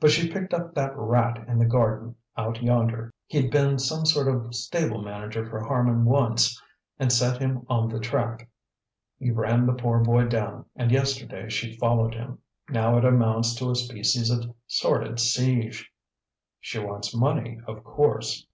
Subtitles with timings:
[0.00, 4.26] But she picked up that rat in the garden out yonder he'd been some sort
[4.26, 6.60] of stable manager for Harman once
[6.98, 8.50] and set him on the track.
[9.20, 12.40] He ran the poor boy down, and yesterday she followed him.
[12.70, 15.92] Now it amounts to a species of sordid siege."
[16.58, 18.44] "She wants money, of course."